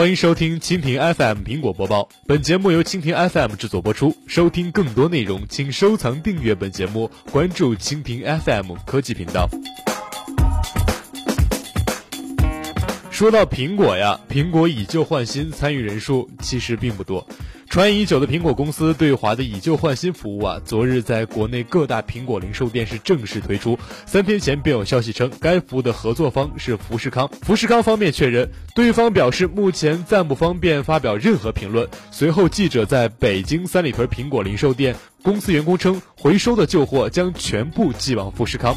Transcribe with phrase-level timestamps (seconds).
[0.00, 4.16] 欢迎收听蜻蜓 FM 苹果播报，本节目由蜻蜓 FM 制作播出。
[4.26, 9.46] 收听更多内容，请收藏订阅本节目，关注蜻蜓 FM 科技频道。
[13.10, 17.26] 说到苹果呀，苹果以旧换新参与人数其实并不多。
[17.70, 23.78] 传已久的苹果公司对华的以旧换新服务啊，昨日在国内各大苹果零售店是正式推出。
[24.06, 27.30] 三天前便有消息称，该服务的合作方是富士康。
[27.42, 31.88] 富士康方面确认，对方表示目前暂不方便发表任何评论。
[32.10, 38.74] 随后，记者在北京三里屯苹果零售店，公司员工称，回收的旧货将全部寄往富士康。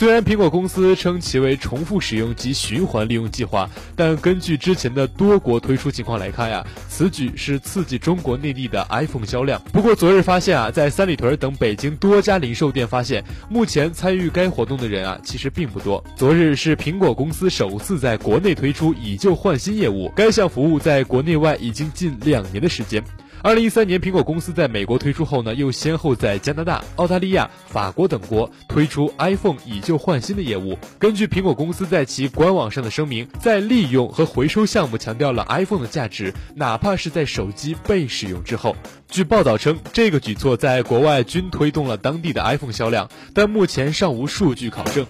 [0.00, 9.60] 虽然苹果公司称其为重复使用及循环利用计划，但根据之前的多国推出情况来看呀，此举是刺激中国内地的 iPhone 销量。
[9.74, 16.02] 不过昨日发现啊，在三里屯等北京多家零售店发现，目前参与该活动的人啊，其实并不多。
[16.16, 23.04] 昨日是苹果公司首次在国内推出以旧换新业务，该项服务在国内外已经近两年的时间。
[23.42, 30.78] 二零一三年，苹果公司在美国推出后呢，又先后在加拿大、澳大利亚、法国等国推出 iPhone 以旧换新的业务。
[30.98, 38.76] 根据苹果公司在其官网上的声明，在利用和回收项目强调了 iPhone 的价值，哪怕是在手机被使用之后。
[39.08, 45.06] 据报道称，这个举措在国外均推动了当地的 iPhone 销量，但目前尚无数据考证。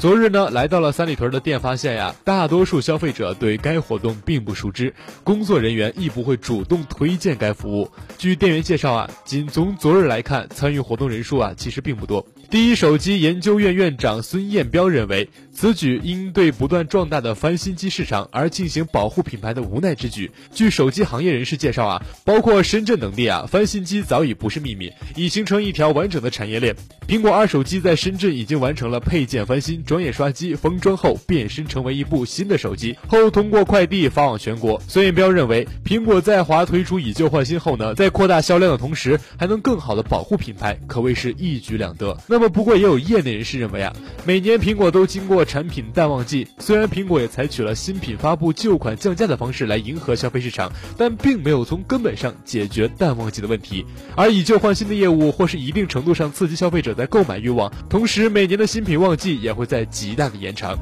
[0.00, 7.90] 昨日呢，来到了三里屯的店，发现呀，大多数消费者对该活动并不熟知，工作人员亦不会主动推荐该服务。
[8.16, 12.26] 据店员介绍啊，仅从昨日来看，参与活动人数啊，其实并不多。
[12.48, 15.28] 第一手机研究院院长孙彦彪认为，
[15.60, 20.30] 此举应对不断壮大的翻新机市场而进行保护品牌的无奈之举。
[20.54, 26.74] 据手机行业人士介绍啊，包括深圳等地啊，翻新机早已不是秘密，已形成一条完整的产业链。
[27.06, 34.80] 苹果二手机在深圳已经完成了配件翻新，专业刷机封装后变身成为一部新的手机，后通过快递发往全国。
[34.88, 42.16] 孙彦彪认为，苹果在华推出以旧换新后呢，在扩大销量的同时，还能更好的保护品牌，可谓是一举两得。
[42.26, 42.40] 那。
[42.40, 43.94] 那么，不过也有业内人士认为啊，
[44.24, 53.84] 每年苹果都经过产品淡旺季，虽然苹果也采取了新品发布、旧款降价的方式来迎合消费市场，但并没有从根本上解决淡旺季的问题。
[54.14, 60.78] 而以旧换新的业务，或是一定程度上刺激消费者在购买欲望，同时每年的新品旺季也会在极大的延长。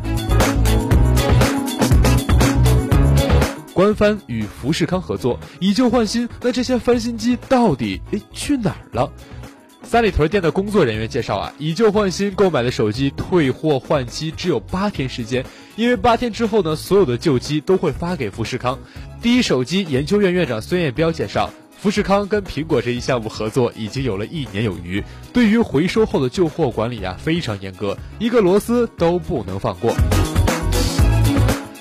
[3.73, 9.11] 官方与富士康合作以旧换新，那这些翻新机到底诶去哪儿了？
[9.83, 15.45] 三里屯店的工作人员介绍啊，以旧换新购买的手机退货换机只有八天时间，
[15.77, 18.79] 因为八天之后呢，所有的旧机都会发给富士康。
[19.23, 25.03] 第一手机研究院院长孙彦彪介绍，富士康跟苹果这一项目合作已经有了一年有余，
[25.33, 29.95] 对于回收后的旧货管理啊非常严格，一个螺丝都不能放过。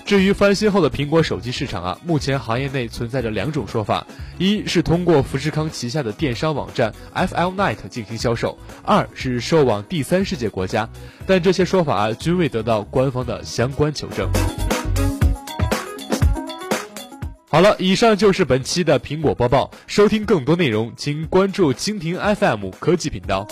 [0.07, 4.07] 至于翻新后的苹果手机市场啊，目前行业内存在着两种说法：
[4.37, 10.87] 一是通过富士康旗下的电商网站 FL Night 进行销售；二是售往第三世界国家。
[11.25, 14.29] 但这些说法啊，均未得到官方的相关求证。
[17.49, 19.69] 好了，以上就是本期的苹果播报。
[19.87, 23.45] 收听更多内容，请关注蜻蜓 FM 科技频道。